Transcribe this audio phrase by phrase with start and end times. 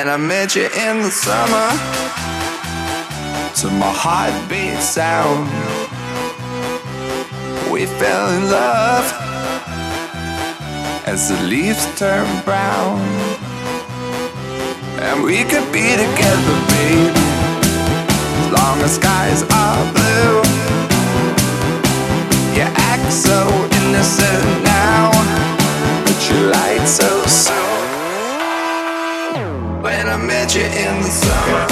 [0.00, 1.68] in the summer
[3.56, 5.48] to my heartbeat sound.
[7.72, 9.06] We fell in love
[11.04, 13.00] as the leaves turn brown.
[15.02, 17.26] And we could be together, baby,
[18.40, 20.34] as long as skies are blue.
[22.56, 23.38] You act so
[23.78, 24.97] innocent now,
[30.58, 31.67] you in the summer.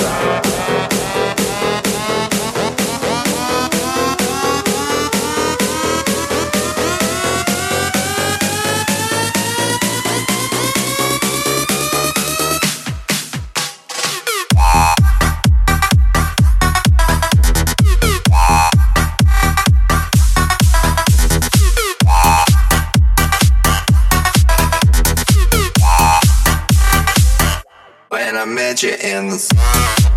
[28.83, 30.16] You in the summer.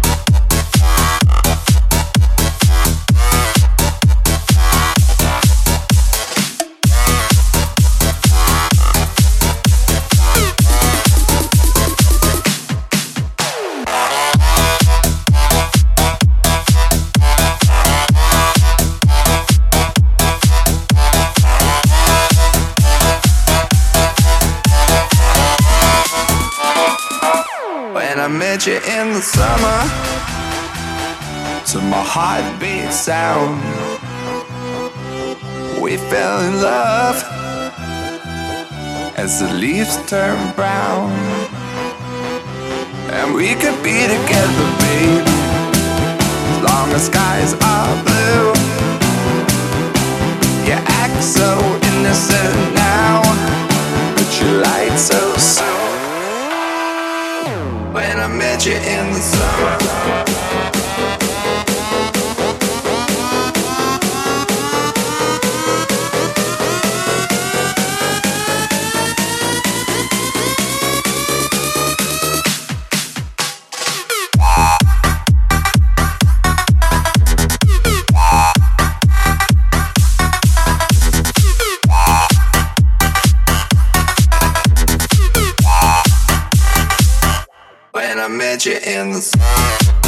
[28.29, 29.79] Met you in the summer.
[31.71, 33.61] To my heartbeat sound
[35.81, 37.17] We fell in love.
[39.17, 41.11] As the leaves turn brown
[43.11, 45.37] And we could be together, baby.
[46.51, 48.53] As long as skies are blue.
[50.67, 51.49] You act so
[51.89, 52.68] innocent
[88.29, 89.98] I met you in the summer.